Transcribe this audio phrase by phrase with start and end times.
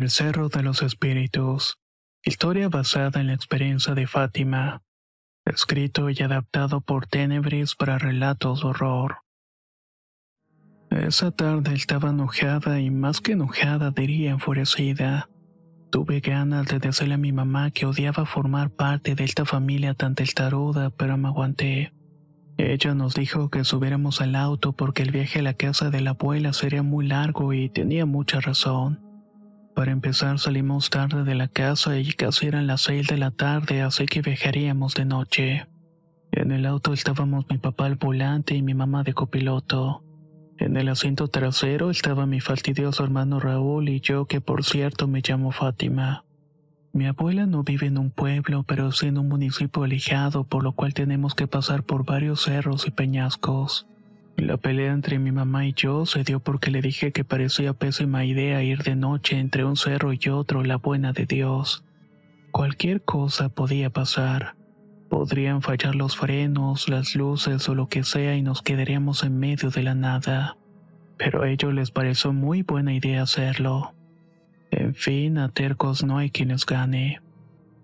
[0.00, 1.80] El Cerro de los Espíritus.
[2.22, 4.80] Historia basada en la experiencia de Fátima.
[5.44, 9.16] Escrito y adaptado por Tenebris para relatos de horror.
[10.92, 15.30] Esa tarde estaba enojada y más que enojada diría enfurecida.
[15.90, 20.14] Tuve ganas de decirle a mi mamá que odiaba formar parte de esta familia tan
[20.14, 21.92] testaruda, pero me aguanté.
[22.56, 26.10] Ella nos dijo que subiéramos al auto porque el viaje a la casa de la
[26.10, 29.07] abuela sería muy largo y tenía mucha razón.
[29.78, 33.80] Para empezar salimos tarde de la casa y casi eran las seis de la tarde,
[33.82, 35.66] así que viajaríamos de noche.
[36.32, 40.02] En el auto estábamos mi papá al volante y mi mamá de copiloto.
[40.58, 45.22] En el asiento trasero estaba mi fastidioso hermano Raúl y yo que por cierto me
[45.24, 46.24] llamo Fátima.
[46.92, 50.72] Mi abuela no vive en un pueblo, pero sí en un municipio alejado, por lo
[50.72, 53.86] cual tenemos que pasar por varios cerros y peñascos.
[54.38, 58.24] La pelea entre mi mamá y yo se dio porque le dije que parecía pésima
[58.24, 61.84] idea ir de noche entre un cerro y otro, la buena de Dios.
[62.52, 64.54] Cualquier cosa podía pasar.
[65.10, 69.70] Podrían fallar los frenos, las luces o lo que sea y nos quedaríamos en medio
[69.70, 70.56] de la nada.
[71.16, 73.92] Pero a ellos les pareció muy buena idea hacerlo.
[74.70, 77.20] En fin, a tercos no hay quien les gane.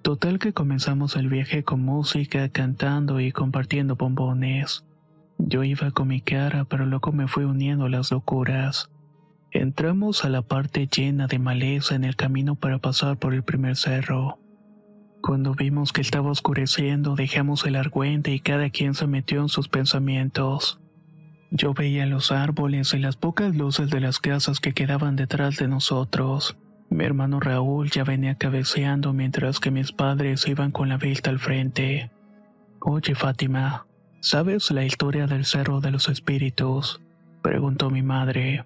[0.00, 4.87] Total que comenzamos el viaje con música, cantando y compartiendo bombones.
[5.38, 8.90] Yo iba con mi cara, pero luego me fui uniendo a las locuras.
[9.50, 13.76] Entramos a la parte llena de maleza en el camino para pasar por el primer
[13.76, 14.38] cerro.
[15.22, 19.68] Cuando vimos que estaba oscureciendo, dejamos el argüente y cada quien se metió en sus
[19.68, 20.80] pensamientos.
[21.50, 25.66] Yo veía los árboles y las pocas luces de las casas que quedaban detrás de
[25.66, 26.58] nosotros.
[26.90, 31.38] Mi hermano Raúl ya venía cabeceando mientras que mis padres iban con la vista al
[31.38, 32.10] frente.
[32.80, 33.87] Oye, Fátima,
[34.20, 37.00] ¿sabes la historia del Cerro de los Espíritus?
[37.42, 38.64] preguntó mi madre.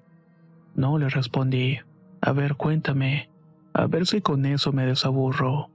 [0.75, 1.79] No le respondí.
[2.21, 3.29] A ver, cuéntame.
[3.75, 5.71] A ver si con eso me desaburro.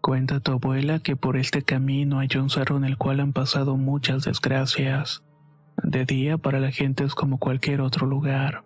[0.00, 3.76] Cuenta tu abuela que por este camino hay un cerro en el cual han pasado
[3.76, 5.22] muchas desgracias.
[5.82, 8.64] De día para la gente es como cualquier otro lugar.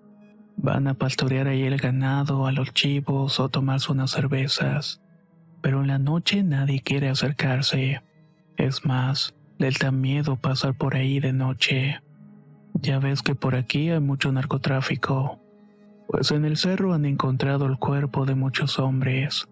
[0.56, 5.02] Van a pastorear ahí el ganado, a los chivos o tomarse unas cervezas.
[5.60, 8.02] Pero en la noche nadie quiere acercarse.
[8.56, 12.00] Es más, les da miedo pasar por ahí de noche.
[12.74, 15.40] Ya ves que por aquí hay mucho narcotráfico.
[16.08, 19.48] Pues en el cerro han encontrado el cuerpo de muchos hombres.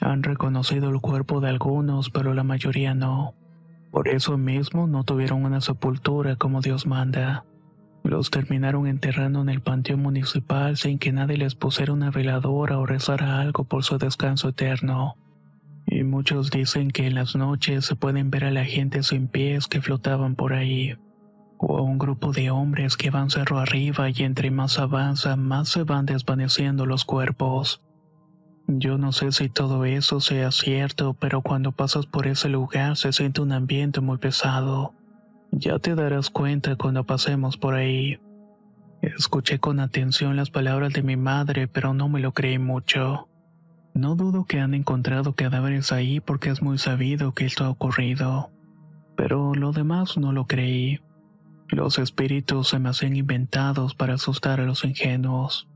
[0.00, 3.34] Han reconocido el cuerpo de algunos, pero la mayoría no.
[3.90, 7.44] Por eso mismo no tuvieron una sepultura como Dios manda.
[8.04, 12.86] Los terminaron enterrando en el panteón municipal sin que nadie les pusiera una veladora o
[12.86, 15.16] rezara algo por su descanso eterno.
[15.92, 19.66] Y muchos dicen que en las noches se pueden ver a la gente sin pies
[19.66, 20.96] que flotaban por ahí,
[21.58, 25.68] o a un grupo de hombres que van cerro arriba y entre más avanza más
[25.70, 27.82] se van desvaneciendo los cuerpos.
[28.68, 33.12] Yo no sé si todo eso sea cierto, pero cuando pasas por ese lugar se
[33.12, 34.94] siente un ambiente muy pesado.
[35.50, 38.20] Ya te darás cuenta cuando pasemos por ahí.
[39.02, 43.29] Escuché con atención las palabras de mi madre, pero no me lo creí mucho.
[43.94, 48.50] No dudo que han encontrado cadáveres ahí porque es muy sabido que esto ha ocurrido.
[49.16, 51.00] Pero lo demás no lo creí.
[51.68, 55.68] Los espíritus se me hacían inventados para asustar a los ingenuos.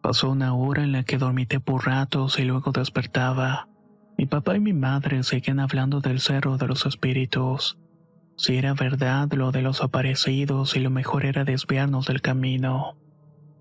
[0.00, 3.68] Pasó una hora en la que dormité por ratos y luego despertaba.
[4.18, 7.78] Mi papá y mi madre seguían hablando del cerro de los espíritus.
[8.36, 12.96] Si era verdad lo de los aparecidos y lo mejor era desviarnos del camino.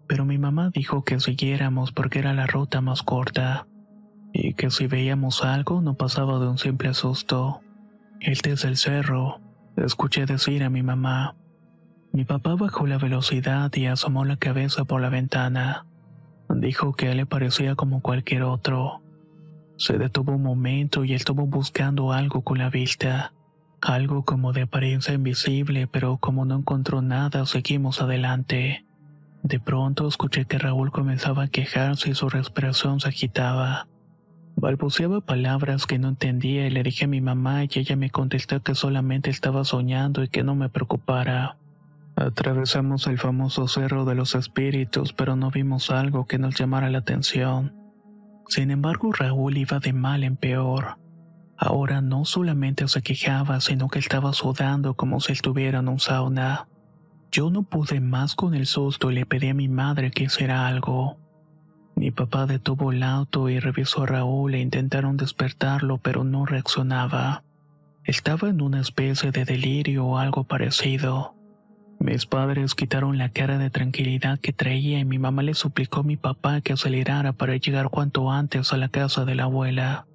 [0.07, 3.67] Pero mi mamá dijo que siguiéramos porque era la ruta más corta.
[4.33, 7.61] Y que si veíamos algo no pasaba de un simple susto.
[8.19, 9.39] Este es el cerro,
[9.75, 11.35] escuché decir a mi mamá.
[12.13, 15.85] Mi papá bajó la velocidad y asomó la cabeza por la ventana.
[16.49, 19.01] Dijo que él le parecía como cualquier otro.
[19.77, 23.33] Se detuvo un momento y estuvo buscando algo con la vista.
[23.81, 28.85] Algo como de apariencia invisible, pero como no encontró nada, seguimos adelante.
[29.41, 33.87] De pronto escuché que Raúl comenzaba a quejarse y su respiración se agitaba.
[34.61, 38.61] Balbuceaba palabras que no entendía y le dije a mi mamá y ella me contestó
[38.61, 41.57] que solamente estaba soñando y que no me preocupara.
[42.15, 46.99] Atravesamos el famoso Cerro de los Espíritus, pero no vimos algo que nos llamara la
[46.99, 47.73] atención.
[48.49, 50.99] Sin embargo, Raúl iba de mal en peor.
[51.57, 56.67] Ahora no solamente se quejaba, sino que estaba sudando como si estuviera en un sauna.
[57.31, 60.67] Yo no pude más con el susto y le pedí a mi madre que hiciera
[60.67, 61.17] algo.
[62.01, 67.44] Mi papá detuvo el auto y revisó a Raúl e intentaron despertarlo, pero no reaccionaba.
[68.06, 71.36] Estaba en una especie de delirio o algo parecido.
[72.00, 76.03] Mis padres quitaron la cara de tranquilidad que traía y mi mamá le suplicó a
[76.03, 80.07] mi papá que acelerara para llegar cuanto antes a la casa de la abuela.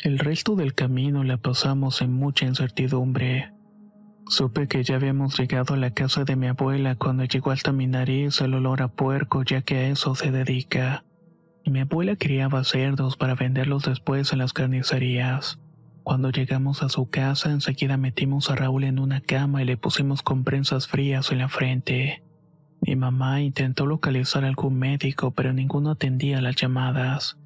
[0.00, 3.52] El resto del camino la pasamos en mucha incertidumbre.
[4.26, 7.86] Supe que ya habíamos llegado a la casa de mi abuela cuando llegó hasta mi
[7.86, 11.04] nariz el olor a puerco ya que a eso se dedica.
[11.68, 15.58] Mi abuela criaba cerdos para venderlos después en las carnicerías.
[16.02, 20.22] Cuando llegamos a su casa enseguida metimos a Raúl en una cama y le pusimos
[20.22, 22.22] con prensas frías en la frente.
[22.80, 27.36] Mi mamá intentó localizar algún médico pero ninguno atendía las llamadas.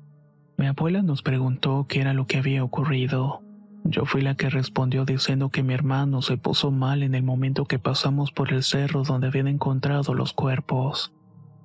[0.56, 3.42] Mi abuela nos preguntó qué era lo que había ocurrido.
[3.82, 7.64] Yo fui la que respondió diciendo que mi hermano se puso mal en el momento
[7.64, 11.12] que pasamos por el cerro donde habían encontrado los cuerpos.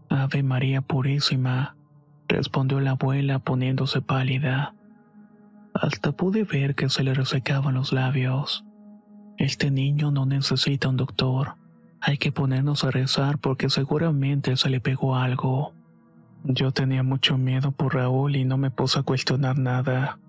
[0.09, 1.77] Ave María Purísima,
[2.28, 4.74] respondió la abuela poniéndose pálida.
[5.74, 8.66] Hasta pude ver que se le resecaban los labios.
[9.38, 11.56] Este niño no necesita un doctor.
[12.02, 15.74] Hay que ponernos a rezar porque seguramente se le pegó algo.
[16.44, 20.20] Yo tenía mucho miedo por Raúl y no me puse a cuestionar nada.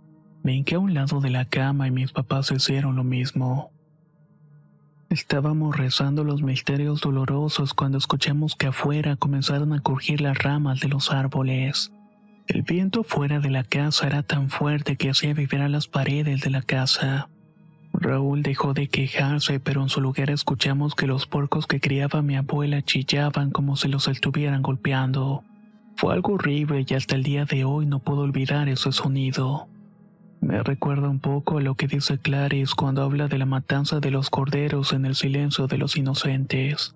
[0.43, 3.71] Me hinqué a un lado de la cama y mis papás hicieron lo mismo.
[5.11, 10.89] Estábamos rezando los misterios dolorosos cuando escuchamos que afuera comenzaron a crujir las ramas de
[10.89, 11.93] los árboles.
[12.47, 16.51] El viento fuera de la casa era tan fuerte que hacía vibrar las paredes de
[16.51, 17.31] la casa.
[17.95, 22.37] Raúl dejó de quejarse, pero en su lugar escuchamos que los porcos que criaba mi
[22.37, 25.43] abuela chillaban como si los estuvieran golpeando.
[25.97, 29.69] Fue algo horrible y hasta el día de hoy no puedo olvidar ese sonido.
[30.41, 34.11] Me recuerda un poco a lo que dice Clarice cuando habla de la matanza de
[34.11, 36.95] los corderos en el silencio de los inocentes.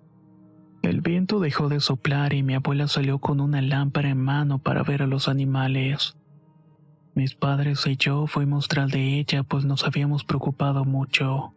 [0.82, 4.82] El viento dejó de soplar y mi abuela salió con una lámpara en mano para
[4.82, 6.16] ver a los animales.
[7.14, 11.52] Mis padres y yo fuimos tras de ella pues nos habíamos preocupado mucho.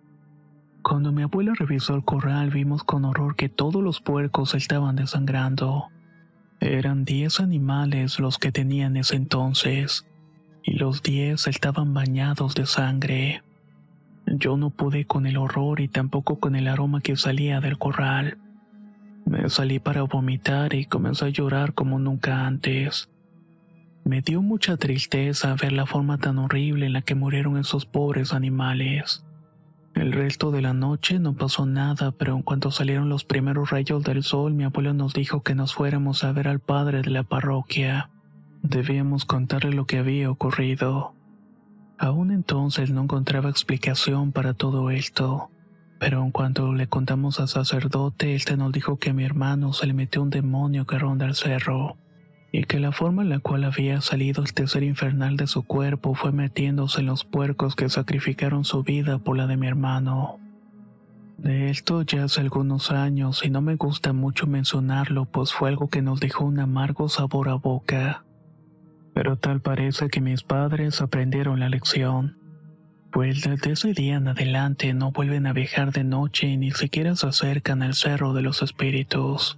[0.82, 5.86] Cuando mi abuela revisó el corral vimos con horror que todos los puercos estaban desangrando.
[6.60, 10.06] Eran diez animales los que tenían ese entonces
[10.66, 13.44] y los diez estaban bañados de sangre.
[14.26, 18.40] Yo no pude con el horror y tampoco con el aroma que salía del corral.
[19.26, 23.10] Me salí para vomitar y comencé a llorar como nunca antes.
[24.04, 28.34] Me dio mucha tristeza ver la forma tan horrible en la que murieron esos pobres
[28.34, 29.24] animales.
[29.94, 34.04] El resto de la noche no pasó nada, pero en cuanto salieron los primeros rayos
[34.04, 37.24] del sol, mi abuelo nos dijo que nos fuéramos a ver al padre de la
[37.24, 38.10] parroquia.
[38.68, 41.14] Debíamos contarle lo que había ocurrido.
[42.00, 45.52] Aún entonces no encontraba explicación para todo esto,
[46.00, 49.86] pero en cuanto le contamos al sacerdote, éste nos dijo que a mi hermano se
[49.86, 51.98] le metió un demonio que ronda el cerro,
[52.52, 56.16] y que la forma en la cual había salido este ser infernal de su cuerpo
[56.16, 60.40] fue metiéndose en los puercos que sacrificaron su vida por la de mi hermano.
[61.38, 65.88] De esto ya hace algunos años y no me gusta mucho mencionarlo, pues fue algo
[65.88, 68.26] que nos dejó un amargo sabor a boca
[69.16, 72.38] pero tal parece que mis padres aprendieron la lección,
[73.14, 77.16] pues desde ese día en adelante no vuelven a viajar de noche y ni siquiera
[77.16, 79.58] se acercan al cerro de los espíritus.